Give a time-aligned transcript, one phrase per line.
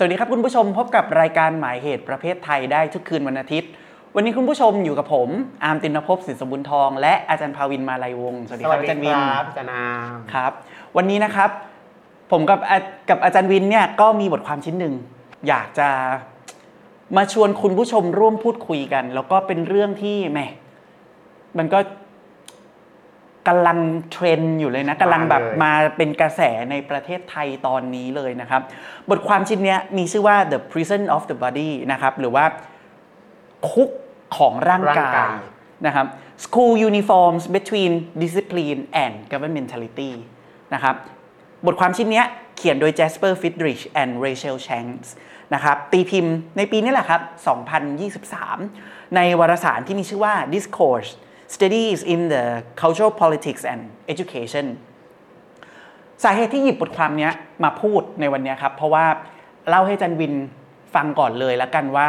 [0.00, 3.70] สวัสดีครับคุณผู้ชมพบกับรายการหมายเหตุประเภทไทยได้ทุกคืนวันอาทิตย์
[4.14, 5.28] วันนี้คุณผู้ชมอยู่กับผม
[5.64, 10.52] อาร์มตินภพสินสมบุญทอง และอาจารย์ภาวินมาลัยวงศ์สวัสดีครับอาจารย์วินครับอาจารย์นามครับ
[10.96, 11.50] วันนี้นะครับ
[12.32, 12.78] ผมกับอา
[13.10, 14.94] กับอาจารย์วินเนี่ยก็มีบทความชิ้นหนึ่ง
[15.48, 15.88] อยากจะ
[17.16, 20.40] มาชวนคุณผู้ชมร่วมพูดคุยกัน แล้วก็เป็นเรื่องที่แหม
[21.58, 21.78] มันก็
[23.48, 23.78] กำลัง
[24.12, 28.62] เทรนด์อยู่เลยนะกำลังแบบมาเป็นกระแสในประเทศไทยตอนนี้เลยนะครับ
[29.10, 32.44] บทความชิ้นเนี้ยมีชื่อว่า the prison of the body นะครับ หรือว่า
[33.70, 33.90] คุก
[34.36, 35.30] ของร่างกาย
[35.86, 36.06] นะครับ
[36.44, 40.12] school uniforms between discipline and governmentality
[40.74, 40.96] นะครับ
[41.66, 42.26] บทความชิ้นเนี้ย
[42.56, 45.08] เขียนโดย Jasper Friedrich and Rachel Shanks
[45.54, 47.20] นะครับตีพิมพ์ในปีนี้แหละครับ
[48.38, 51.10] 2023 ในวารสารที่มีชื่อว่า Discourse
[51.54, 52.44] Studies in the
[52.82, 54.66] Cultural Politics and Education
[56.24, 57.30] สาเหตุที่หยิบบทความนี้
[57.64, 59.06] มาพูดในวันนี้ครับ เพราะว่า
[59.68, 60.34] เล่าให้จันวิน
[60.94, 62.08] ฟังก่อนเลยแล้วกันว่า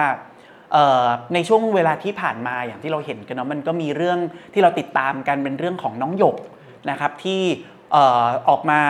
[1.34, 4.20] ในช่วงเวลาที่ผ่านมาอย่างที่เราเห็นกันเนาะมันก็มีเรื่อง
[4.54, 6.38] ที่เราติดตามกันเป็นเรื่องของน้องหยก
[6.90, 7.42] นะครับที่
[8.50, 8.81] ออกมา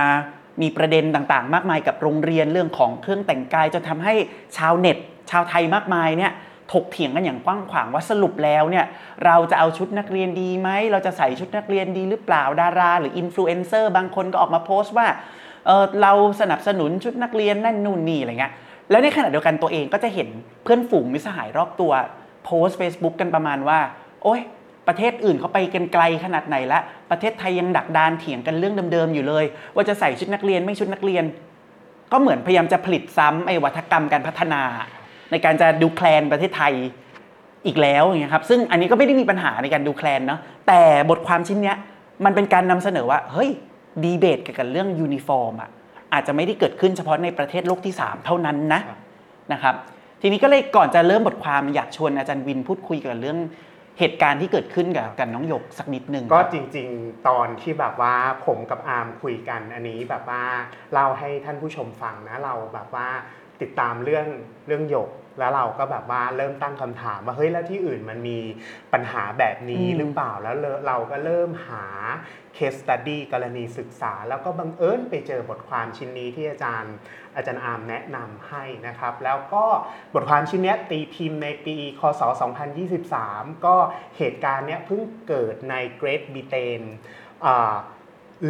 [0.61, 4.13] มีประเด็นต่างๆ มากมายกับโรงเรียนเรื่องของเครื่องแต่งกายจนทำให้
[4.57, 4.97] ชาวเน็ต
[5.31, 6.31] ชาวไทยมากมายเนี่ย
[6.71, 8.85] ถกเถียงกันอย่างกว้างขวางว่าสรุปแล้วเนี่ย
[9.25, 15.07] เราจะเอาชุดนักเรียนดีไหมเราจะใส่ชุดนักเรียนดีหรือเปล่าดารา หรืออินฟลูเอนเซอร์บางคนก็ออกมาโพสต์ว่า
[15.65, 18.53] เเราสนับสนุนชุดนักเรียนนั่นนู่นนี่อะไรเงี้ย
[18.91, 20.27] แล้วในขณะเดียวกันตัวเองก็จะเห็น
[20.63, 21.91] เพื่อนฝูงมิสหายรอบตัว
[22.45, 23.79] โพสต์ Facebook กันประมาณว่า
[24.23, 24.41] โอ๊ย
[24.87, 26.79] ประเทศอื่นเขาไปกันไกลขนาดไหนละ
[27.11, 31.23] ประเทศไทยยังดักดานเถียงกันเรื่องเดิมๆอยู่เลย ว่าจะใส่ชุดนักเรียนไม่ชุดนักเรียน
[32.11, 34.61] ก็เหมือนพยายามจะผลิตซ้ำไอ้วัฒกรรมการพัฒนา
[35.31, 36.73] ในการจะดูแคลนประเทศไทย
[37.65, 41.77] อีกแล้วอย่างเงี้ยครับซึ่งอันนี้ก็ไม่ได้มีปัญหาในการดูแคลนเนาะแต่บทความชิ้นเนี้ย
[42.25, 43.49] มันเป็นการนำเสนอว่าเฮ้ย
[44.03, 45.69] ดีเบตเกี่ยวกับเรื่องยูนิฟอร์มอะ
[46.13, 48.81] อาจจะไม่ได้เกิดขึ้นเฉพาะในประเทศโลกที่ 3 เท่านั้นนะ
[49.53, 49.75] นะครับ
[50.21, 53.39] ทีนี้ก็เลยก่อนจะเริ่มบทความอยากชวนอาจารย์วินพูดคุยกับเรื่อง
[53.99, 58.15] เหตุการณ์ที่เกิดขึ้นกับกันน้องหยกสักนิดหนึ่งก็จริง ๆ ตอนที่แบบว่า
[58.45, 60.43] ผมกับอาร์มคุยกันอันนี้แบบว่า
[60.93, 63.07] เล่าให้ท่านผู้ชมฟังนะเราแบบว่า
[63.61, 64.27] ติดตามเรื่อง
[64.67, 65.09] เรื่องหยก
[65.39, 68.39] แล้วเราก็แบบว่าเริ่มตั้งคำถามว่าเฮ้ยแล้วที่อื่นมันมี
[68.93, 70.55] ปัญหาแบบนี้หรือเปล่าแล้ว
[70.87, 71.85] เราก็เริ่มหา
[72.57, 76.95] case study กรณีศึกษา แล้วก็บังเอิญไปเจอบทความชิ้นนี้ที่อาจารย์
[77.35, 79.65] อาจารย์อาร์มแนะนำให้นะครับ แล้วก็
[80.13, 82.21] บทความชิ้นนี้ตีพิมพ์ในปีคศ
[82.93, 83.75] 2023 ก็
[84.17, 86.81] เหตุการณ์เนี้ยเพิ่งเกิดในเกรทบิเตน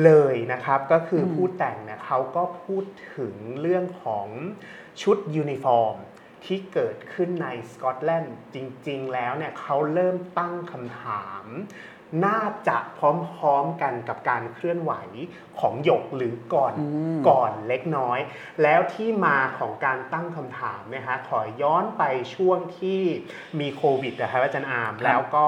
[0.04, 4.28] เลยนะครับ ก็คือผู้แต่งเนี่ยเขาก็พูดถึงเรื่องของ
[5.02, 5.96] ชุดยูนิฟอร์ม
[6.46, 11.46] ที่เกิดขึ้นในสกอตแลนด์จริง ๆ แล้วเนี่ยเขาเริ่มตั้งคำถาม
[12.26, 13.00] น่าจะพ
[13.42, 14.94] ร้อมๆกันกับการเคลื่อนไหว
[15.60, 16.74] ของหยกหรือก่อน
[17.30, 18.20] ก่อนเล็กน้อย
[18.64, 22.04] แล้วที่มาของการตั้งคำถามนะฮะขอย้อนไป
[22.36, 23.02] ช่วงที่
[23.60, 25.46] มีโควิดนะครับอาจารย์อาร์มแล้วก็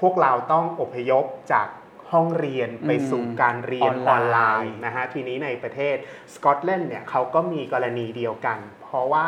[0.00, 1.68] พวกเราต้องอพยพจาก
[2.12, 5.96] ห้องเรียนไปสู่การเรียนออนไลน์นะฮะทีนี้ในประเทศ
[6.34, 8.58] สกอตแลนด์เนี่ยเขาก็มีกรณีเดียวกัน
[8.92, 9.26] เพราะว่า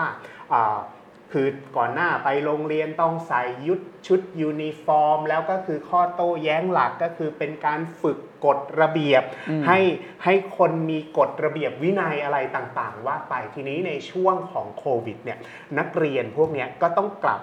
[1.33, 9.23] คือก่อนหน้าไปโรงเรียนต้องใส่ยุดชุดยูนิฟอร์ม แล้วก็คือข้อโต้แย้งหลักก็คือเป็นการฝึกกฎระเบียบ
[9.67, 9.79] ให้
[10.25, 15.39] ให้คนมีกฎระเบียบวินัยอะไรต่างๆ ว่าไปทีนี้ในช่วงของโควิดเนี่ย
[15.79, 17.41] นักเรียนพวกนี้ก็ต้องกลับ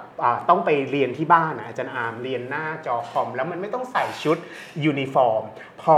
[0.49, 4.37] ต้องไปเรียนที่บ้านอาจารย์อาร์มเรียนหน้าจอคอม แล้วมันไม่ต้องใส่ชุด
[4.85, 5.43] ยูนิฟอร์ม
[5.81, 5.97] พอ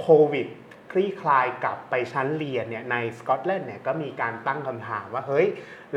[0.00, 0.46] โควิด
[0.90, 5.46] คลี่คลายกลับไปชั้นเรียนเนี่ยในสกอตแลนด์เนี่ยก็มีการตั้งคำถามว่าเฮ้ย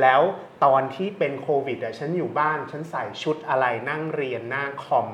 [0.02, 0.22] แล้ว
[0.66, 5.09] ตอนที่เป็นโควิดอะฉันอยู่บ้าน ฉันใส่ชุดอะไรนั่งเรียนหน้าคอม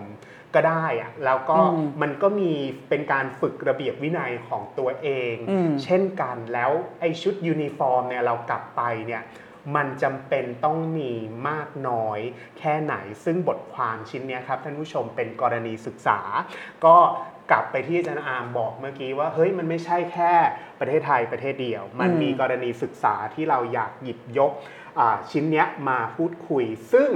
[0.56, 1.58] ก็ได้อะแล้วก็
[2.02, 2.52] มันก็มี
[2.90, 5.36] เป็นการฝึกระเบียบวินัยของตัวเอง
[5.84, 9.24] เช่นกันแล้วไอชุดยูนิฟอร์มเนี่ยเรากลับไปเนี่ย
[9.76, 11.12] มันจำเป็นต้องมี
[11.50, 12.20] มากน้อย
[12.60, 16.20] แค่ไหน ซึ่งบทความชิ้นนี้ครับท่านผู้ชมเป็นกรณีศึกษา
[16.86, 16.98] ก็
[17.52, 20.34] กลับไปที่อาจารย์อาร์มบอกเมื่อกี้ว่าเฮ้ยมันไม่ใช่แค่
[20.80, 24.52] ประเทศไทยประเทศเดียว มันมีกรณีศึกษาที่เราอยากหยิบยก
[25.32, 27.10] ชิ้นนี้มาพูดคุย ซึ่ง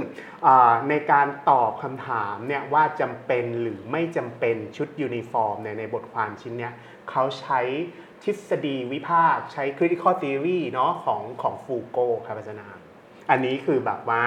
[0.88, 6.70] ในการตอบคำถามเนี่ยว่าจำเป็นหรือไม่จำเป็นชุดยูนิฟอร์มในในบทความชิ้นนี้
[7.10, 7.60] เขาใช้
[8.24, 12.82] ทฤษฎีวิพากษ์ใช้ critical theory เนาะของของฟูโกครับอาจารย์
[13.30, 14.22] อันนี้คือแบบว่า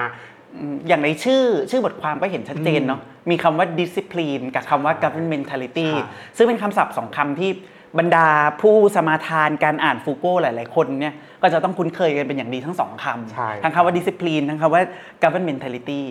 [0.88, 3.00] อย่างในชื่อชื่อบทความก็เห็นชัดเจนเนาะ
[3.30, 5.88] มีคำว่า discipline กับคำว่า governmentality
[6.36, 7.50] ซึ่งเป็นคำศัพท์สองคำที่
[7.98, 8.28] บรรดา
[8.60, 14.82] ผู้สมาทานการอ่านฟูโก้หลาย ๆ คนเนี่ยก็จะต้องคุ้นเคยกันเป็นอย่างดีทั้งสองคำทั้งคำว่า discipline ทั้งคำว่า
[15.22, 16.02] governmentality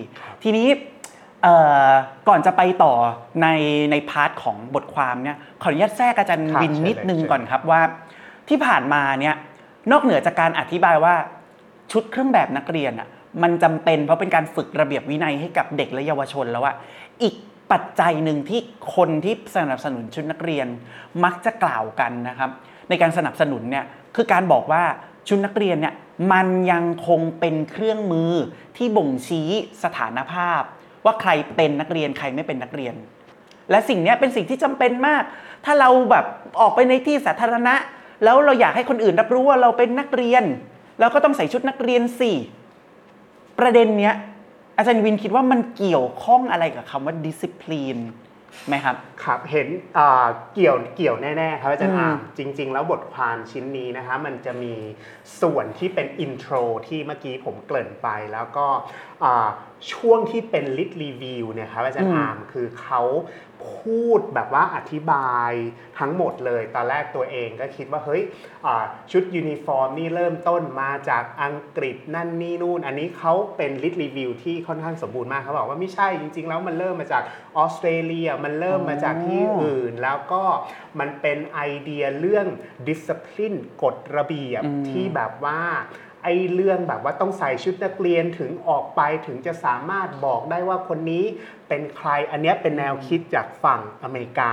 [0.44, 0.68] ทีนี้
[2.28, 2.94] ก่อนจะไปต่อ
[3.42, 3.48] ใน
[3.92, 7.82] ใน part ของบทความเนี่ยขออนุญาตแทรกอาจารย์วินนิดนึงก่อนครับว่า
[8.50, 9.36] ที่ผ่านมาเนี่ย
[9.92, 11.16] นอกเหนือจากการอธิบายว่า
[11.92, 13.08] ชุดเครื่องแบบนักเรียนอะ
[13.44, 16.76] มันจำเป็นเพราะเป็นการฝึกระเบียบวินัยให้กับเด็กและเยาวชนแล้วอะ
[17.24, 17.36] อีก
[17.72, 18.62] ปัจจัยหนึ่งที่
[18.96, 20.68] คนที่สนับสนุนชุดนักเรียน
[21.24, 22.50] มักจะกล่าวกันนะครับ
[22.90, 23.86] ในการสนับสนุนเนี่ย
[24.16, 24.84] คือการบอกว่า
[25.28, 25.94] ชุดนักเรียนเนี่ย
[26.34, 28.32] มันยังคงเป็นเครื่องมือ
[28.78, 29.50] ที่บ่งชี้
[29.84, 30.62] สถานภาพ
[31.06, 32.96] ว่าใครเป็นนักเรียนใครไม่เป็นนักเรียน
[33.72, 35.24] และสิ่งนี้เป็นสิ่งที่จำเป็นมาก
[35.66, 36.26] ถ้าเราแบบ
[36.62, 37.76] ออกไปในที่สาธารณะ
[38.24, 40.44] แล้วเราอยากให้คนอื่นรับรู้ว่าเราเป็นนักเรียน
[41.00, 42.32] เราก็ต้องใส่ชุดนักเรียนสิ
[43.60, 44.16] ประเด็นเนี้ย
[44.78, 48.02] อาจารย์วินคิดว่ามันเกี่ยวข้องอะไรกับคำว่า discipline
[48.68, 49.68] ไหมครับ ครับเห็น
[50.54, 54.74] เกี่ยวเกี่ยวแน่ๆครับอาจารย์อามจริง ๆ แล้วบทความชิ้นนี้นะคะมันจะมี
[55.42, 56.54] ส่วนที่เป็น intro
[56.88, 58.66] ที่เมื่อกี้ผมเกริ่นไปแล้วก็
[59.94, 63.02] ช่วงที่เป็น lit review เนี่ยครับอาจารย์อาร์มคือเขา
[63.82, 65.52] พูดแบบว่าอธิบาย
[66.00, 68.22] ทั้งหมดเลย ตอนแรกตัวเองก็คิดว่าเฮ้ย
[69.12, 77.24] ชุดยูนิฟอร์มนี่เริ่มต้นมาจากอังกฤษนั่นนี่นู่น อันนี้เขาเป็น lit review ที่ค่อนข้างสมบูรณ์มากเขาบอกว่าไม่ใช่จริง ๆ แล้วมันเริ่มมาจาก
[77.58, 80.44] ออสเตรเลียมันเริ่มมาจากที่อื่น แล้วก็
[81.00, 82.48] มันเป็นไอเดียเรื่อง
[82.88, 83.54] ดิสซิ p ลิน
[83.84, 85.62] กฎระเบียบที่แบบว่า
[86.07, 91.26] ไอ้เรื่องแบบว่าต้องใส่ชุดนักเรียนถึงออกไปถึงจะสามารถบอกได้ว่าคนนี้
[91.68, 94.52] เป็นใครอันนี้เป็นแนวคิดจากฝั่งอเมริกา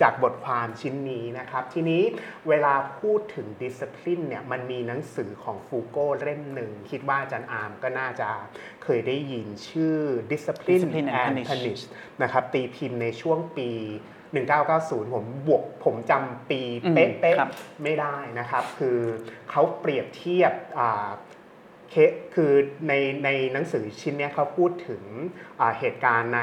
[0.00, 2.02] จากบทความชิ้นนี้นะครับ ทีนี้
[2.48, 8.28] เวลาพูดถึง discipline เนี่ยมันมีหนังสือของฟูโก้เล่มหนึ่ง คิดว่าอาจารย์อาร์มก็น่าจะ
[8.84, 9.96] เคยได้ยินชื่อ
[10.32, 11.82] discipline, discipline and punish
[12.22, 13.70] นะครับตีพิมพ์ในช่วงปี
[14.38, 16.60] 1990 ผมบวกผมจำปี
[16.94, 18.98] เป๊ะๆไม่ได้นะครับ คือ
[19.50, 20.52] เขาเปรียบเทียบ
[21.90, 21.98] เค
[22.34, 22.52] คือ
[22.88, 22.92] ใน
[23.24, 25.02] ในหนังสือชิ้นนี้เขาพูดถึง
[25.78, 26.42] เหตุการณ์ใน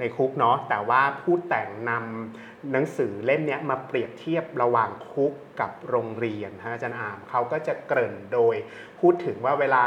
[0.00, 8.54] ในคุกเนาะแต่ว่าพูดแต่งนำหนังสือเล่มนี้มาเปรียบเทียบระหว่างคุกกับโรงเรียนฮะอาจารย์อามเขาก็จะเกริ่นโดย
[9.00, 9.82] พูดถึงว่าเวลา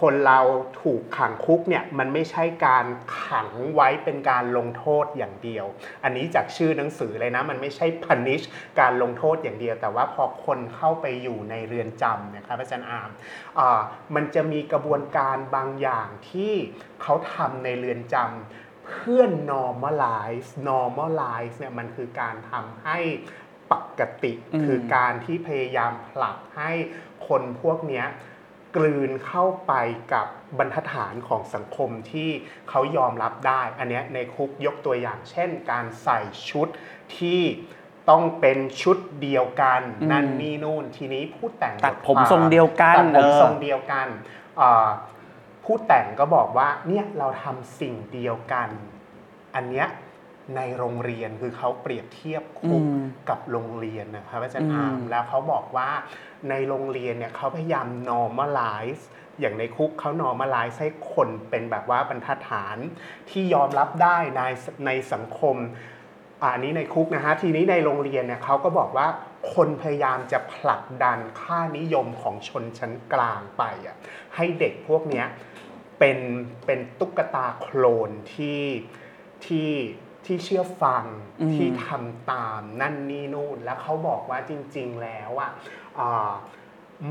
[0.00, 0.40] คนเรา
[0.82, 2.86] ถูกขังคุกเนี่ยมันไม่ใช่การ
[3.22, 5.66] ขังไว้เป็นการลงโทษอย่างเดียว
[6.04, 8.44] อันนี้จากชื่อหนังสือเลยนะ มันไม่ใช่ punish
[8.80, 13.10] การลงโทษอย่างเดียว แต่ว่าพอคนเข้าไปอยู่ในเรือนจำนะครับอาจารย์อาม
[14.14, 16.54] มันจะมีกระบวนการบางอย่างที่
[17.02, 19.22] เขาทำในเรือนจำเพื่อ
[19.52, 22.98] normalize normalize เนี่ยมันคือการทำให้
[23.72, 24.32] ปกติ
[24.64, 26.72] คือการที่พยายามผลักให้
[27.28, 28.04] คนพวกนี้
[28.76, 29.72] กลืนเข้าไป
[30.12, 30.26] กับ
[30.58, 32.30] บรรทัดฐานของสังคมที่
[32.68, 36.18] เขายอมรับได้ อันนี้ในคุกยกตัวอย่าง เช่น การใส่
[36.50, 36.68] ชุด
[37.16, 37.42] ที่
[38.10, 39.80] ต้องเป็นชุดเดียวกัน
[40.10, 44.06] นั่นนี่นู่นทีนี้ผู้แต่งตัดผมทรงเดียวกันตัดผมทรงเดียวกัน
[45.64, 48.68] ผู้แต่งก็บอกว่าเนี่ยเราทำสิ่งเดียวกัน
[49.54, 49.88] อันเนี้ย
[50.56, 52.82] ในโรงเรียนคือเขาเปรียบเทียบคุก
[53.28, 55.90] กับโรงเรียนนะครับอาจารย์อามแล้วเขาบอกว่า
[56.50, 59.02] ในโรงเรียนเนี่ยเขาพยายาม normalize
[59.40, 62.78] อย่างในคุกเขา normalize ให้คนเป็นแบบว่าบรรทัดฐาน
[63.30, 64.40] ที่ยอมรับได้ใน
[64.86, 65.56] ในสังคม
[66.42, 69.06] อันนี้ในคุกนะฮะทีนี้ในโรงเรียนเนี่ยเขาก็บอกว่า
[69.54, 73.96] คนพยายามจะผลักดันค่านิยมของชนชั้นกลางไปอะ
[74.36, 75.24] ให้เด็กพวกนี้
[75.98, 76.18] เป็น
[76.66, 78.62] เป็นตุ๊กตาโคลนที่
[79.46, 79.70] ที่
[80.26, 81.04] ที่เชื่อฟัง
[81.54, 85.50] ที่ทำตามนั่นนี่นู่น แล้วเขาบอกว่าจริง ๆ แล้วอะ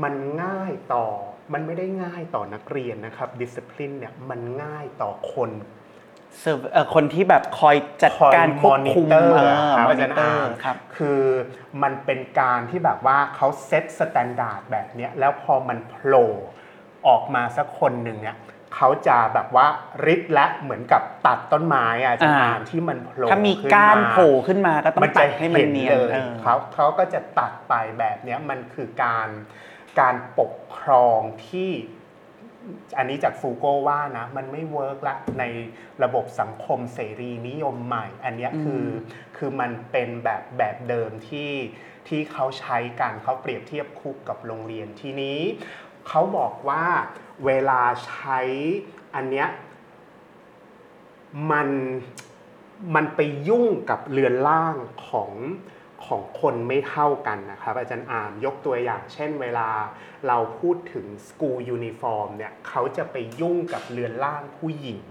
[0.02, 1.06] มันง่ายต่อ
[1.52, 5.50] มันไม่ได้ง่ายต่อนักเรียนนะครับดิสซิ p ลินเนี่ยมันง่ายต่อคน
[6.94, 10.32] คนที่แบบคอยจัดการควบคุมครับอาจารย์อาร์ม
[10.64, 11.22] ครับคือ
[11.82, 16.30] มันเป็นการที่แบบว่าเขา set standard แบบนี้แล้วพอมันโผล่
[17.08, 18.36] ออกมาสักคนหนึ่งเนี่ย
[18.74, 19.66] เขาจะแบบว่า
[20.06, 25.98] ริดและเหมือนกับตัดต้นไม้อะจะอ่านที่มันโผล่ถ้ามีก้านโผล่ขึ้นมาก็ต้องตัดให้มันเนียน
[26.40, 29.28] เขาเขาก็จะตัดไปแบบนี้มันคือการ
[30.00, 31.70] การปกครองที่
[32.98, 35.44] อันนี้จากฟูโกว่านะ มันไม่เวิร์กละใน
[36.02, 38.84] ระบบสังคมเสรีนิยมใหม่ อันนี้คือ
[39.36, 41.52] คือมันเป็นแบบแบบเดิมที่
[42.08, 45.40] ที่เขาใช้กันเขาเปรียบเทียบคุกกับโรงเรียนทีนี้
[46.08, 46.84] เขาบอกว่า
[47.44, 48.40] เวลาใช้
[49.14, 49.48] อันเนี้ย
[51.50, 51.68] มัน
[52.94, 54.76] มันไปยุ่งกับเรือนร่าง
[55.08, 55.32] ของ
[56.06, 59.68] ของคนไม่เท่ากันนะครับ อาจารย์อาร์มยกตัวอย่างเช่นเวลา
[60.28, 65.06] เราพูดถึง school uniform เนี่ยเขาจะไปยุ่งกับเรือนร่างผู้หญิง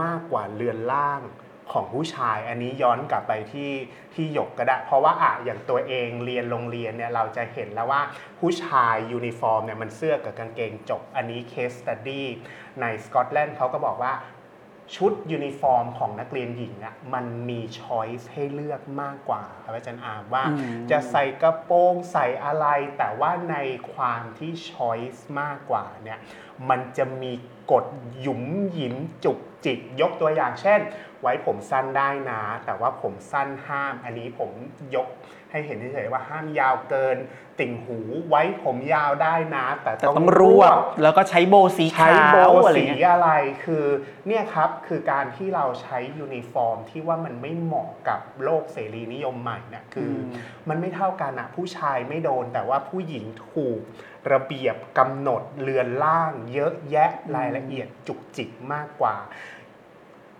[0.00, 1.20] มากกว่าเรือนร่าง
[1.72, 3.72] ของผู้ชายอันนี้ย้อนกลับไปที่
[4.14, 8.02] ที่หยกก็ได้ เพราะว่าอะอย่างตัวเองเรียนโรงเรียนเนี่ยเราจะเห็นแล้วว่า
[8.40, 12.26] ผู้ชายยูนิฟอร์มเนี่ยมันเสื้อกับกางเกงจบ อันนี้ case study
[12.80, 14.14] ในสกอตแลนด์เขาก็บอกว่า
[14.96, 20.54] ชุดยูนิฟอร์มของนักเรียนหญิงอะมันมี choice ให้เลือกมากกว่าครับอาจารย์อาร์มว่าอื
[20.84, 22.66] มจะใส่กระโปรงใส่อะไร
[22.98, 23.56] แต่ว่าใน
[23.92, 26.18] ความที่ choice มากกว่าเนี่ย
[26.70, 27.32] มันจะมี
[27.72, 27.84] กฎ
[28.20, 28.42] หยุม
[28.72, 28.94] หยิม
[29.24, 30.80] จุกจิกยกตัวอย่างเช่น
[31.20, 34.50] ไว้ผมสั้นได้นะ แต่ว่าผมสั้นห้าม อันนี้ผม
[34.94, 35.08] ยก
[35.50, 37.16] ให้เห็นเฉยๆว่าห้ามยาวเกิน
[37.58, 43.32] ติ่งหูไว้ผมยาวได้นะ แต่แต่ต้องรวบแล้วก็ใช้โบว์สีใช้ขาวโบว์อะไรสีเงี้ยอะไร
[43.64, 43.84] คือ
[44.26, 53.80] เนี่ยครับคือการที่เราใช้ยูนิฟอร์มที่ว่ามันไม่เหมาะกับโลกเสรีนิยมใหม่เนี่ยคืออมมันไม่เท่ากันอะผู้ชายไม่โดนแต่ว่าผู้หญิงถูก
[54.32, 59.16] ระเบียบกำหนดเรือนล่างเยอะแยะรายละเอียดจุกจิกมากกว่า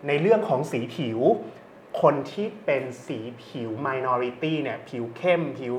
[0.06, 1.20] ในเรื่องของสีผิว
[2.02, 5.74] คนที่เป็นสีผิว minority เนี่ยผิวเข้มผิว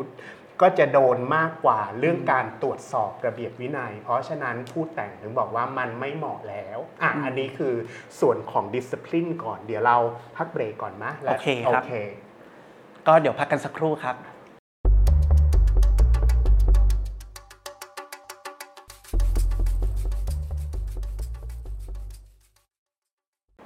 [0.61, 7.73] ก็จะโดนมากกว่าเรื่องการตรวจสอบระเบียบวินัย เพราะฉะนั้นผู้แต่งถึงบอกว่ามันไม่เหมาะแล้ว อะอืมอันนี้คือ
[8.19, 9.97] ส่วนของ discipline ก่อน เดี๋ยวเรา
[10.37, 11.93] พักเบรกก่อนนะและโอเคครับ โอเค
[13.07, 14.15] ก็เดี๋ยวพักกันสักครู่ครับ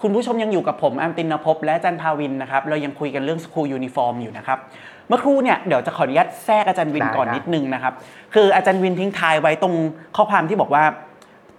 [0.02, 4.58] คุณผู้ชมยังอยู่กับผมอาร์มตินภพและอาจารย์ภาวินนะครับ เรายังคุยกันเรื่อง school uniform อยู่นะครับ
[5.08, 7.94] เมื่อครู่เนี่ยเดี๋ยวจะขออนุญาตแทรกอาจารย์วินได้ก่อนได้นิดนึงนะครับ
[8.34, 9.74] คืออาจารย์วินทิ้งท้ายไว้ตรง
[10.16, 10.84] ข้อความที่บอกว่า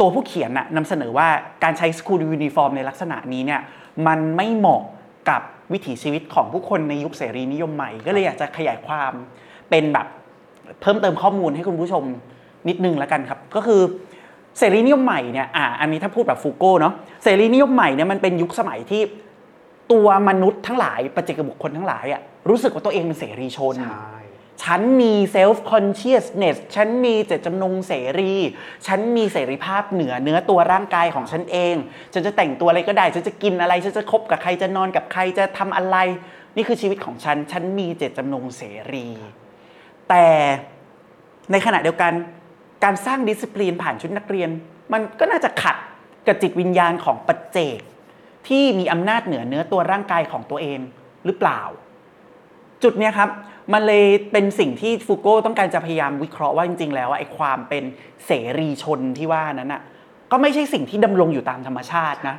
[0.01, 1.29] ตัวผู้เขียนน่ะนำเสนอว่า
[1.65, 3.61] การใช้ school uniform ในลักษณะนี้เนี่ย
[4.07, 4.83] มันไม่เหมาะ
[5.31, 5.43] กับ
[5.73, 9.13] วิถีชีวิตของผู้คนในยุคเสรีนิยมใหม่ ก็เลยอยากจะขยายความ
[9.71, 10.07] เป็นแบบ
[10.81, 12.05] เพิ่มเติมข้อมูลให้คุณผู้ชม
[12.69, 13.81] นิดนึงแล้วกันครับ ก็คือ
[14.61, 19.02] เสรีนิยมใหม่เนี่ยอ่าอันนี้ถ้าพูดแบบฟูโก้เนาะเสรีนิยมใหม่เนี่ยมันเป็นยุคสมัยที่
[19.93, 24.11] ตัวมนุษย์ทั้งหลายปัจเจกบุคคลทั้งหลายอะรู้สึกว่าตัวเองเป็นเสรีชนใช่
[24.64, 28.35] ฉันมี self consciousness ฉันมีเจตจำนงเสรี
[28.87, 31.75] ฉันมีเสรีภาพเหนือเนื้อตัวร่างกายของฉันเอง
[32.12, 35.97] ฉันจะแต่งตัวอะไรก็ได้ ฉันจะกินอะไร ฉันจะคบกับใคร จะนอนกับใคร จะทำอะไร
[36.57, 38.62] นี่คือชีวิตของฉัน ฉันมีเจตจำนงเส
[38.93, 39.07] รี
[40.09, 40.26] แต่
[41.52, 42.12] ในขณะเดียวกัน
[42.85, 44.51] การสร้างดิสซิ p ลินผ่านชุดนักเรียน
[44.93, 45.77] มันก็น่าจะขัด
[46.27, 47.79] กับจิตวิญญาณของปัจเจก
[48.49, 50.81] ที่มีอำนาจเหนือเนื้อตัวร่างกายของตัวเอง
[51.25, 51.61] หรือเปล่า
[52.83, 53.31] จุดเนี้ยครับ
[53.73, 57.85] มันเลยเป็นสิ่งที่ฟูโก้ต้องการจะพยายามวิเคราะห์ว่าจริง ๆ แล้วไอ้ความเป็น
[58.27, 59.83] เสรีชนที่ว่านั้นอะ
[60.31, 62.37] ก็ไม่ใช่สิ่งที่ดำรงอยู่ตามธรรมชาตินะ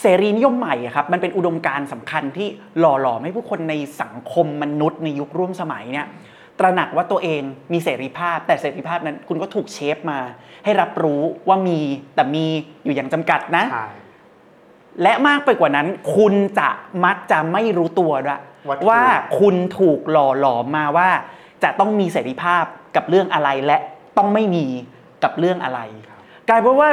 [0.00, 2.48] เสรีนิยมใหม่อะครับมันเป็นอุดมการณ์สำคัญที่
[2.78, 6.06] หล่อหลอมให้ผู้คนในสังคมมนุษย์ในยุคร่วมสมัยเนี่ย
[6.62, 7.42] ตระหนักว่าตัวเอง
[7.72, 10.18] มีเสรีภาพ แต่เสรีภาพนั้นคุณก็ถูกเชฟมา
[10.64, 11.80] ให้รับรู้ว่ามี
[12.14, 12.44] แต่มี
[12.84, 13.88] อยู่อย่างจำกัดนะใช่
[15.02, 16.68] และมากไปกว่านั้น คุณจะ
[17.04, 19.02] มักจะไม่รู้ตัวด้วยว่าถูกว่า
[19.38, 21.08] คุณถูกหล่อหลอมมาว่า
[21.62, 22.64] จะต้องมีเสรีภาพ
[22.96, 23.78] กับเรื่องอะไรและ
[24.18, 24.66] ต้องไม่มี
[25.24, 25.80] กับเรื่องอะไร
[26.48, 26.90] กลายเป็นว่า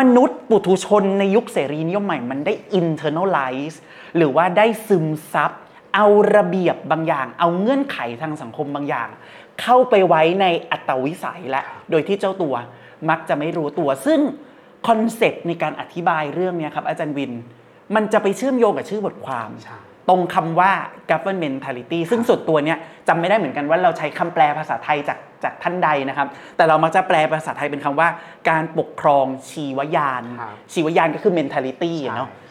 [0.00, 3.76] มนุษย์ปุถุชนในยุคเสรีนิยมใหม่มันได้ internalize
[4.16, 5.52] หรือว่าได้ซึมซับ
[5.94, 9.08] เอาระเบียบบางอย่าง เอาเงื่อนไขทางสังคมบางอย่าง
[9.62, 12.54] เข้าไปไว้ในอัตวิสัยและ โดยที่เจ้าตัว
[13.10, 14.20] มักจะไม่รู้ตัว ซึ่ง
[14.88, 17.32] คอนเซปต์ในการอธิบายเรื่องเนี้ยครับ อาจารย์วิน
[17.94, 20.72] มันจะไปเชื่อมโยงกับชื่อบทความใช่ตรงคำว่า
[21.10, 28.08] governmentality ซึ่งส่วนตัวเนี่ยจำไม่ได้เหมือนกันว่าเราใช้คำแปลภาษาไทยจากจากท่านใดนะครับ แต่เรามักจะแปลภาษาไทยเป็นคำว่า
[28.50, 32.43] การปกครองชีวยานครับชีวยานก็คือ mentality อะเนาะใช่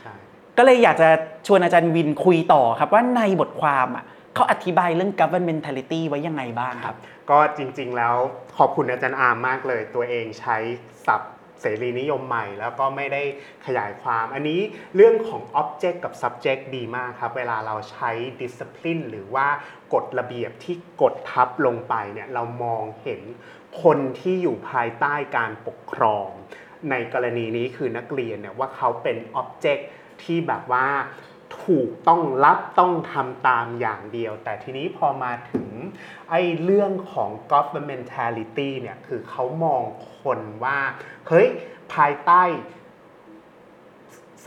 [0.57, 1.09] ก็เลยอยากจะ
[1.47, 4.05] ชวนอาจารย์วินคุยต่อครับว่าในบทความอะ
[4.35, 6.95] เขาอธิบายเรื่อง governmentality ไว้ยังไงบ้างครับ
[7.29, 8.15] ก็จริงๆแล้ว
[8.57, 10.57] ขอบคุณอาจารย์อาร์มมากเลย ตัวเองใช้
[11.07, 11.31] ศัพท์
[11.61, 13.21] เสรีนิยมใหม่ แล้วก็ไม่ได้
[13.65, 14.59] ขยายความ อันนี้
[14.95, 19.47] เรื่องของ object กับ subject ดีมากครับ เวลาเราใช้ discipline หรือว่า
[19.93, 23.21] กฎระเบียบที่กดทับลงไปเนี่ยเรามองเห็น
[23.83, 26.27] คนที่อยู่ภายใต้การปกครอง
[26.89, 29.83] ในกรณีนี้คือนักเรียนเนี่ยว่าเขาเป็น object
[30.23, 30.87] ที่แบบว่า
[31.65, 35.67] ถูกต้องรับต้องทำตามอย่างเดียว แต่ทีนี้พอมาถึง
[36.29, 39.81] ไอ้เรื่องของ governmentality เนี่ยคือเขามอง
[40.19, 40.79] คนว่า
[41.27, 41.47] เฮ้ย
[41.93, 42.43] ภายใต้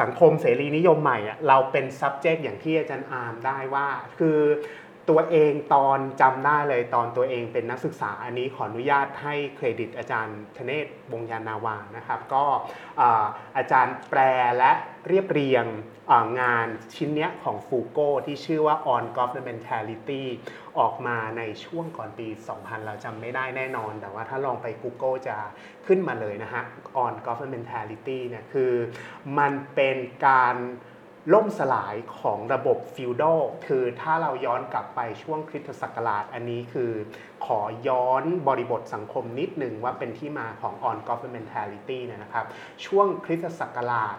[0.01, 1.19] สังคมเสรีนิยมใหม่
[1.49, 4.39] เราเป็น subject อย่างที่อาจารย์อาร์มได้ว่า คือ
[5.11, 12.45] ตัวเองตอนจำได้เลยตอนตัวเองเป็นนักศึกษาอันนี้ขออนุญาตให้เครดิตอาจารย์ธเนศวงยานาวานะครับ ก็
[13.57, 14.21] อาจารย์แปล
[14.59, 14.73] และ
[15.09, 15.67] เรียบเรียง
[16.41, 20.25] งานชิ้นเนี้ยของฟูโก้ที่ชื่อว่า on governmentality
[20.79, 25.37] ออกมาในช่วงก่อนปี 2000 เราจำไม่ได้แน่นอน แต่ว่าถ้าลองไป Google จะ
[25.87, 26.63] ขึ้นมาเลยนะฮะ
[27.05, 28.73] on governmentality เนี่ยคือ
[29.39, 29.97] มันเป็น
[30.27, 30.57] การ
[31.35, 36.93] ล่มสลายของระบบฟิวดอลคือถ้าเราย้อนกลับไปช่วงคริสตศักราชอันนี้คือ
[37.47, 42.47] ขอย้อนบริบทสังคมนิดหนึ่งว่าเป็นที่มาของ on governmentality เนี่ยนะครับ
[42.87, 44.17] ช่วงคริสตศักราช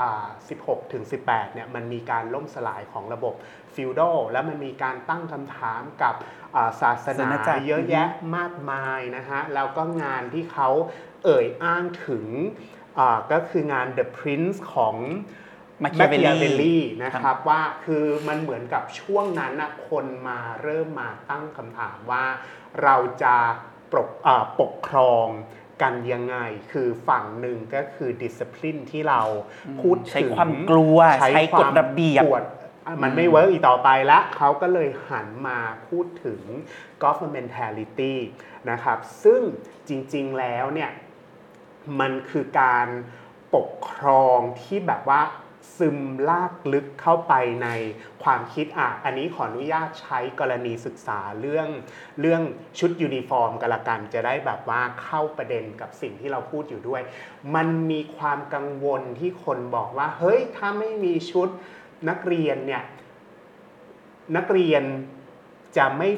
[0.00, 0.26] อ่า
[0.58, 3.34] 16ถึง18เนี่ยมันมีการล่มสลายของระบบ
[3.74, 6.14] ฟิวดอลแล้วมันมีการตั้งคำถามกับ
[6.56, 10.68] อ่าศาสศาสนานาจักรเยอะแยะมากมายนะฮะแล้วก็งานที่เขา
[11.24, 12.26] เอ่ยอ้างถึง
[12.98, 14.96] อ่าก็คืองาน The Prince ของ
[15.84, 22.24] Machiavelli นะครับว่าคือมันเหมือนกับช่วงนั้นนะคนมาเริ่มมาตั้งคำถามว่า
[22.82, 23.36] เราจะ
[23.92, 25.28] ปกอ่าปกครอง
[25.82, 26.36] กันยังไง
[26.72, 29.20] คือฝั่งหนึ่งก็คือดิสซิ p ลินที่เรา
[29.82, 32.44] พูดถึงใช้ความกลัว ใช้กฎระเบียบกวด
[33.02, 35.58] มันไม่ work อีกต่อไปแล้วเขาก็เลยหันมา
[35.88, 36.40] พูดถึง
[37.02, 38.14] governmentality
[38.70, 39.40] นะครับ ซึ่ง
[39.88, 40.90] จริงๆแล้วเนี่ย
[42.00, 42.88] มันคือการ
[43.54, 45.20] ปกครองที่แบบว่า
[45.78, 47.68] ซึมลากลึกเข้าไปใน
[48.24, 51.68] ความคิดอะอันนี้ขออนุญาตใช้กรณีศึกษาเรื่อง
[52.20, 52.42] เรื่อง
[52.78, 57.02] ชุดยูนิฟอร์มกันละกันจะได้แบบว่าเข้าประเด็นกับสิ่งที่เราพูดอยู่ด้วย
[57.54, 61.48] มันมีความกังวลที่คนบอกว่า เฮ้ยถ้าไม่มีชุด
[62.08, 62.82] นักเรียนเนี่ย
[64.36, 64.82] นักเรียน
[65.76, 66.08] จะไม่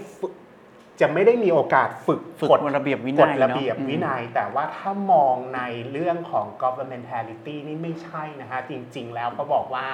[1.00, 5.60] จะไม่ได้มีโอกาสฝึกฝึกกฎระเบียบวิกนัฎยระเนาะเบียบอืมวินัย แต่ว่าถ้ามองใน
[5.92, 9.86] เรื่องของ governmentality นี่ไม่ใช่นะฮะจริง ๆ แล้วเขาบอกว่า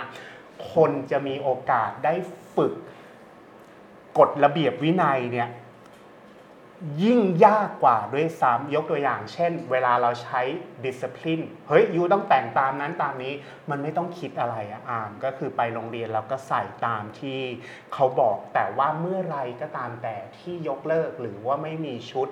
[0.73, 2.15] คนจะมีโอกาสได้
[2.57, 2.73] ฝึก
[4.19, 5.49] กฎระเบียบวินัยเนี่ย
[7.03, 10.41] ยิ่งยากกว่าด้วยซ้ำยกตัวอย่าง เช่น เวลาเราใช้
[10.85, 13.33] discipline เฮ้ยยูต้องแต่งตามนั้นตามนี้
[13.71, 17.39] มันไม่ต้องคิดอะไรอะอามก็คือไปโรงเรียนแล้วก็ใส่ตามที่
[17.93, 22.29] เขาบอกแต่ว่าเมื่อไรก็ตามแต่ที่ยกเลิกหรือว่าไม่มีชุด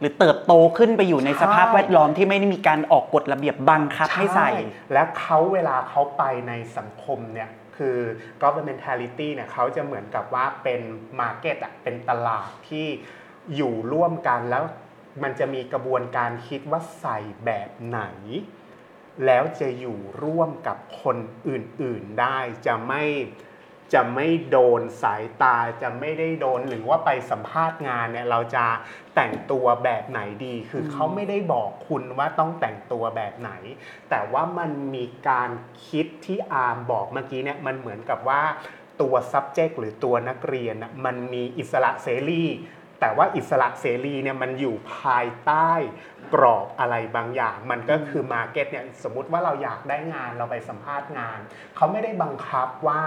[0.00, 4.50] หรือเติบโตขึ้นไปอยู่ในใช่สภาพแวดล้อมที่ไม่ได้มีการออกกฎระเบียบบังคับให้ใส่
[4.92, 7.98] และเขาเวลาเขาไปในสังคมเนี่ยคือ
[8.42, 10.80] governmentality เนี่ยเขาจะเหมือนกับว่าเป็น
[11.20, 12.88] market อะเป็นตลาดที่
[13.56, 14.64] อยู่ร่วมกันแล้ว
[15.22, 18.02] มันจะมีกระบวนการคิดว่าใส่แบบไหน
[19.26, 21.16] แล้วจะอยู่ร่วมกับคน
[21.48, 23.04] อื่นๆได้จะไม่
[23.94, 28.64] จะไม่โดนสายตาจะไม่ได้โดนหรือว่าไปสัมภาษณ์งานเนี่ยเราจะ
[29.14, 33.52] แต่งตัวแบบไหนดี คือเขาไม่ได้บอกคุณว่าต้องแต่งตัวแบบไหน
[34.10, 35.50] แต่ว่ามันมีการ
[35.88, 38.42] คิดที่อาร์มบอกเมื่อกี้เนี่ยมันเหมือนกับว่า
[39.00, 42.44] ตัว subject หรือตัวนักเรียนน่ะมันมีอิสระเสรี
[43.02, 45.70] แต่ว่าอิสระเสรีเนี่ยมันอยู่ภายใต้
[46.34, 51.38] กรอบอะไรบางอย่าง มันก็คือมาเก็ตเนี่ยสมมุติว่าเราอยากได้งานเราไปสัมภาษณ์งาน
[51.76, 53.02] เขาไม่ได้บังคับว่า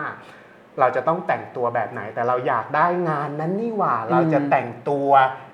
[0.80, 5.10] เราจะต้องแต่งตัวแบบไหน แต่เราอยากได้งานนั้นนี่หว่า เราจะแต่งตัว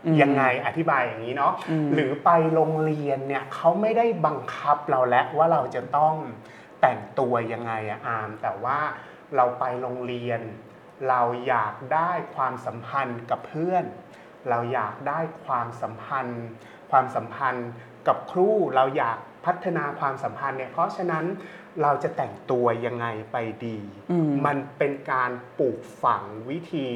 [0.06, 6.16] อืมยังไงอธิบายอย่างนี้เนาะอืมหรือไปโรงเรียนเนี่ยเขาไม่ได้บังคับเราแล้วว่าเราจะต้อง
[6.82, 8.80] แต่งตัวยังไงอะอาม แต่ว่า
[9.36, 10.42] เราไปโรงเรียน
[11.10, 13.84] เราอยากได้ความสัมพันธ์กับเพื่อน
[14.50, 16.44] เราอยากได้ความสัมพันธ์
[16.92, 17.70] ความสัมพันธ์
[18.08, 21.26] กับครูเราอยากพัฒนาความสัมพันธ์เนี่ยเพราะฉะนั้น
[21.82, 23.78] เราจะแต่งตัวยังไงไปดี
[24.12, 26.88] อืมมันเป็นการปลูกฝังวิธี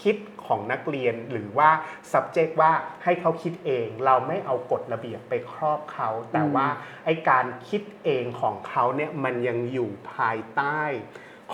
[0.00, 0.16] คิด
[0.46, 1.70] ของนักเรียนหรือว่า
[2.12, 2.72] subject ว่า
[3.04, 6.66] ให้เขาคิดเอง เราไม่เอากฎระเบียบไปครอบเขา แต่ว่า
[7.04, 10.80] ไอการคิดเองของเขาเนี่ยมันยังอยู่ภายใต้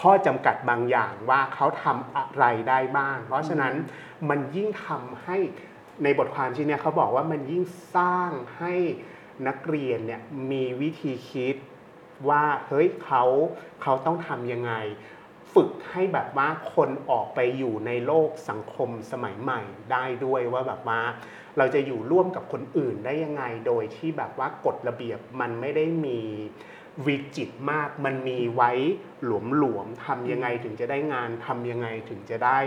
[0.00, 3.74] ข้อจำกัดบางอย่างว่าเขาทำอะไรได้บ้าง เพราะฉะนั้น
[4.28, 5.36] มันยิ่งทำให้
[6.04, 7.62] ในบทความชิ้นนี้เขาบอกว่ามันยิ่ง
[7.96, 8.74] สร้างให้
[9.48, 11.56] นักเรียนเนี่ยมีวิธีคิด
[12.28, 13.24] ว่าเฮ้ยเขา
[13.82, 14.72] เขาต้องทำยังไง
[15.54, 19.60] ฝึกให้แบบว่าคนออกไปอยู่ในโลกสังคมสมัยใหม่
[19.92, 21.00] ได้ด้วยว่าแบบว่า
[21.58, 26.20] เราจะอยู่ร่วมกับคนอื่นได้ยังไง โดยที่แบบว่ากฎระเบียบมันไม่ได้มี
[27.06, 28.70] วิจิตมากมันมีไว้
[29.24, 29.30] ห
[29.62, 32.58] ลวมๆทำยังไงถึงจะได้งานทำยังไงถึงจะได้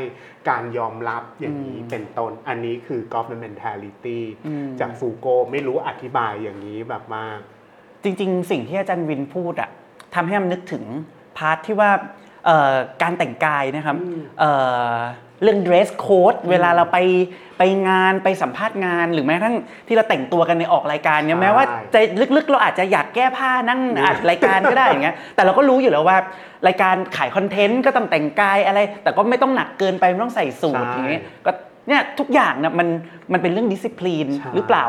[0.49, 7.25] การยอมรับอย่างนี้อืมเป็นต้นอันนี้คือ governmentality อืมจากฟูโกไม่รู้อธิบายอย่างนี้แบบว่า
[8.03, 9.69] จริง ๆ สิ่งที่อาจารย์วินพูดอะ
[10.15, 10.83] ทำให้มันนึกถึง
[11.37, 11.91] พาร์ทที่ว่า
[12.45, 14.21] เอ่อการแต่งกายนะครับอืม
[15.41, 16.97] เอ่อเรื่อง dress code เวลาเราไป
[17.57, 19.55] ไปงานไปสัมภาษณ์งาน หรือแม้กระทั่ง
[19.87, 21.95] ที่เราแต่งตัวกันในออกรายการเนี่ยแม้ว่าใจ
[22.37, 26.17] ลึกๆ เราอาจจะอยากแก้ผ้านั่งอัดรายการก็ได้อย่างเงี้ยแต่เราก็รู้อยู่แล้วว่า
[26.67, 31.51] รายการขายคอนเทนต์ก็ต้องแต่งกายอะไร แต่ก็ไม่ต้องหนักเกินไปไม่ต้องใส่สูทอย่างเงี้ยก็
[31.87, 32.87] เนี่ยทุกอย่างนะมัน
[33.31, 34.85] มันเป็นเรื่องดิสซิ p ลินใช่หรือเปล่า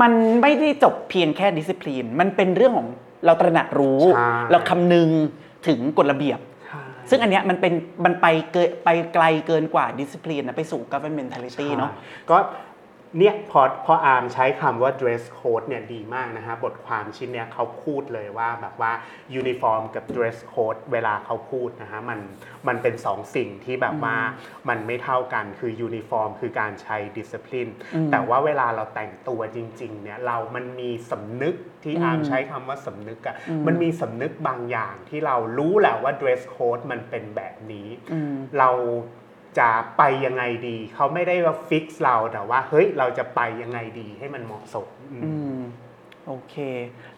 [0.00, 2.88] มันไม่ได้จบเพียงแค่ดิสซิ p ลินมันเป็นเรื่องของ
[3.26, 5.08] เราตระหนักรู้ใช่เราคำนึง
[5.66, 6.49] ถึงกฎระเบียบใช่
[7.10, 11.92] ซึ่งอันเนี้ยมันเป็นมันไปเกินไปไกลเกินกว่าดิสซิ p ลินนะไปสู่ governmentality เนาะ
[12.30, 12.36] ก็
[13.18, 18.92] เนี่ยพอพออาร์มใช้คำว่า dress code เนี่ยดีมากนะฮะบทความชิ้นเนี้ยเขาพูดเลยว่าแบบว่า
[19.40, 22.20] uniform กับ dress code เวลาเขาพูดนะฮะมัน
[22.68, 24.16] มันเป็นสองสิ่งที่แบบว่า
[24.68, 38.70] มันไม่เท่ากันคือ uniform คือการใช้ discipline อืมแต่ว่าเวลาเราแต่งตัวจริงๆเนี่ยเรามันมีสำนึกที่อืมอาร์มใช้คำว่าสำนึกอะอืมมันมีสำนึกบางอย่างที่เรารู้แหละว่า dress code มันเป็นแบบนี้อืมเรา
[39.58, 45.60] จะไปยังไงดี เขาไม่ได้ว่าฟิกซ์เราแต่ว่า เฮ้ยเราจะไปยังไงดีให้มันเหมาะสมอืมอืม
[46.26, 46.56] โอเค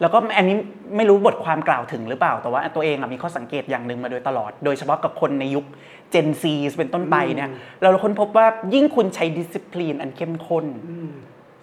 [0.01, 0.55] แล้วก็อันนี้
[0.95, 5.65] ไม่รู้บทความกล่าวถึงหรือเปล่า แต่ว่าตัวเองอะมีข้อสังเกตอย่างหนึ่งมาโดยตลอด โดยเฉพาะกับคนในยุค
[6.13, 6.43] Gen Z
[6.77, 11.11] เป็นต้นไปเนี่ยอืมเราค้นพบว่ายิ่งคุณใช้ discipline อันเข้มข้นอืม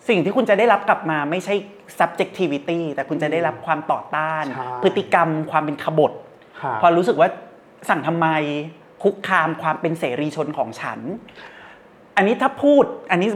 [0.09, 1.54] สิ่งที่คุณจะได้รับกลับมาไม่ใช่
[1.98, 6.12] subjectivity แต่คุณจะได้รับความต่อต้านใช่พฤติกรรมความเป็นขบฏ
[6.62, 7.28] ครับพอรู้สึกว่า
[7.88, 8.28] สั่งทำไม
[9.02, 11.00] คุกคามความเป็นเสรีชนของฉัน
[12.16, 13.30] อันนี้ถ้าพูดอันนี้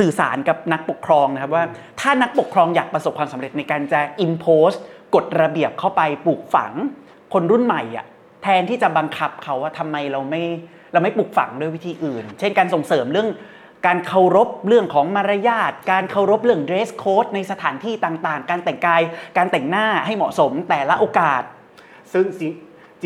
[0.00, 1.64] สื่อสารกับนักปกครองนะครับว่า
[2.00, 4.76] ถ้านักปกครองอยากประสบความสำเร็จในการจะ impose
[5.14, 6.72] กฎระเบียบเข้าไปปลูกฝัง
[7.32, 8.06] คนรุ่นใหม่อะ
[8.42, 10.42] แทนที่จะบังคับเขาว่าทำไมเราไม่
[10.92, 13.28] เราไม่ปลูกฝังด้วยวิธีอื่น เช่นการส่งเสริมเรื่อง
[13.86, 19.02] การเคารพเรื่องของมารยาท การเคารพเรื่อง dress code ในสถานที่ต่างๆ การแต่งกาย
[19.36, 21.42] การแต่งหน้าให้เหมาะสมแต่ละโอกาส
[22.12, 22.26] ซึ่ง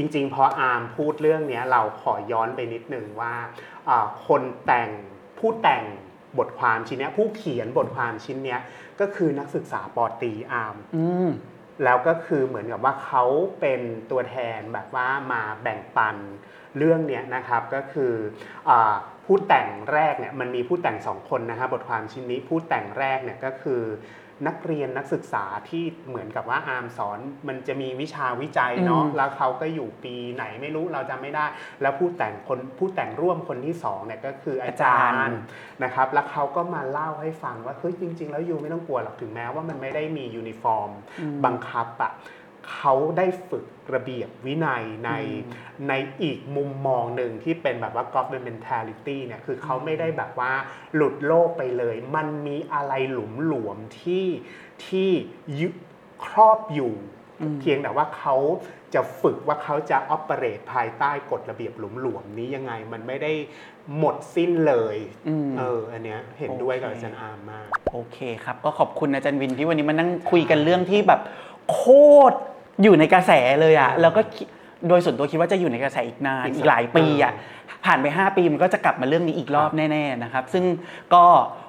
[0.00, 3.34] จริงจริงๆ พออาร์มพูดเรื่องเนี้ยเราขอย้อนไปนิดนึงว่า
[3.88, 4.90] อ่าคนแต่ง
[5.38, 5.84] ผู้แต่ง
[6.38, 8.60] บทความชิ้นเนี้ยผู้เขียนบทความชิ้นเนี้ย
[9.00, 11.30] ก็คือนักศึกษาปอตรีอาร์มอืม
[11.84, 13.24] แล้วก็คือเหมือนกับว่าเขา
[13.60, 16.16] เป็นตัวแทนแบบว่ามาแบ่งปัน
[16.78, 18.12] เรื่องเนี้ยนะครับก็คือ
[18.68, 18.94] อา
[19.26, 23.82] ผู้แต่งแรกเนี่ยมันมีผู้แต่งสองคนนะครับบทความชิ้นนี้ผู้แต่งแรกเนี่ยก็คือ
[24.46, 31.46] นักเรียนนักศึกษาที่เหมือนกับว่าอาร์มสอนมันจะมีวิชาวิจัยเนาะอืมแล้วเขาก็อยู่ปีไหนไม่รู้เราจำไม่ได้
[31.82, 35.36] แล้วผู้แต่งคนผู้แต่งร่วมคนที่สองเนี่ยก็คืออาจารย์
[35.84, 42.12] นะครับ แล้วเขาก็มาเล่าให้ฟังว่าเฮ้ยจริง ๆ แล้ว you ไม่ต้องกลัวหรอกถึงแม้ว่ามันไม่ได้มียูนิฟอร์มอืมบังคับอะ่ะ
[42.72, 45.92] เขาได้ฝึกระเบียบวินัยในอืมใน
[46.22, 50.52] อีกมุมมองหนึ่งที่เป็นแบบว่า governmentality เนี่ยคือเขาไม่ได้แบบว่า
[50.94, 54.26] หลุดโลกไปเลย มันมีอะไรหลุมหลวมที่
[54.86, 55.10] ที่
[55.60, 55.74] ยึด
[56.24, 56.94] ครอบอยู่
[57.40, 58.36] อืมเพียงแต่ว่าเขา
[58.94, 63.32] จะฝึกว่าเขาจะ operate ภายใต้กฎระเบียบหลุมหลวมนี้ยังไงมันไม่ได้
[63.98, 64.96] หมดสิ้นเลย
[65.28, 71.20] อืมเอออันเนี้ยเห็นด้วยกับโออาเคจารย์อาร์มมาก โอเคครับ ก็ขอบคุณอาจารย์วินที่วันนี้มานั่งคุยกันเรื่องที่แบบ
[71.70, 71.82] โค
[72.32, 72.38] ตร
[72.82, 74.46] อยู่ในกระแสเลยอะอืมแล้วก็คิด
[74.88, 80.64] โดยส่วนตัวคิดว่าจะอยู่ในกระแสอีกนานอีกสักอีกหลายปีอะเอผ่านไป 5 ปีมันก็จะกลับมาเรื่องนี้อีกรอบครับแน่ๆนะครับ ซึ่ง
[81.14, 81.24] ก็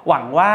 [0.08, 0.52] หวังว่า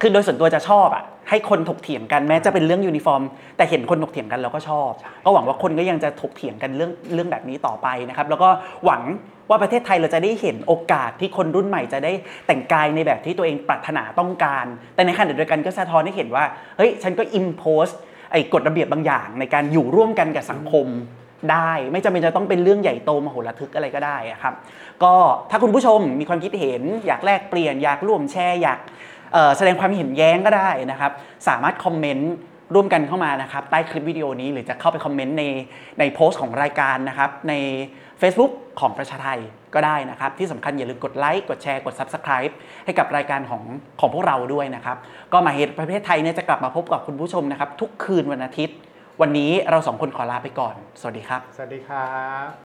[0.00, 3.22] คือโดยส่วนตัวจะชอบอะให้คนถกเถียงกันแม้จะเป็นเรื่องยูนิฟอร์ม
[3.56, 4.90] แต่เห็นคนถกเถียงกันเราก็ชอบ
[5.24, 8.48] ก็หวังว่าคนก็ยังจะถกเถียงกันเรื่องเรื่องแบบนี้ต่อไปนะครับ แล้วก็
[8.84, 9.02] หวัง
[9.50, 12.12] ว่าประเทศไทยเราจะได้เห็นโอกาสที่คนรุ่นใหม่จะได้
[12.46, 16.44] แต่งกายในแบบที่ตัวเองปรารถนาต้องการ แต่ในขณะเดียวกันก็สะท้อนให้เห็นว่า
[16.76, 17.86] เฮ้ยฉันก็ impose
[18.36, 20.86] ไอ้กฎระเบียบบางอย่างในการอยู่ร่วมกันกับสังคม
[21.50, 24.54] ได้ ไม่จำเป็นจะต้องเป็นเรื่องใหญ่โตมโหฬารทึกอะไรก็ได้อะครับ
[25.02, 25.14] ก็
[25.50, 28.78] ถ้าคุณผู้ชมมีความคิดเห็น อยากแลกเปลี่ยน อยากร่วมแชร์อยาก
[29.56, 31.12] แสดงความเห็นแย้งก็ได้นะครับ
[31.48, 32.32] สามารถคอมเมนต์
[32.74, 35.44] ร่วมกันเข้ามานะครับ ใต้คลิปวิดีโอนี้หรือจะเข้าไปคอมเมนต์ใน
[35.98, 37.54] ในโพสต์ของรายการนะครับใน
[38.20, 39.40] Facebook ของประชาไทย
[39.76, 42.52] ก็ได้นะครับ ที่สำคัญอย่าลืมกดไลค์กดแชร์กด Subscribe
[42.84, 43.62] ให้กับรายการของ
[44.00, 44.96] ของพวกเราด้วยนะครับ
[45.32, 48.76] ก็มาเฮดประเทศไทยเนี่ยจะกลับมาพบกับคุณผู้ชมนะครับทุกคืนวันอาทิตย์
[49.20, 52.08] วันนี้เราสองคนขอลาไปก่อน สวัสดีครับ สวัสดีครั
[52.46, 52.65] บ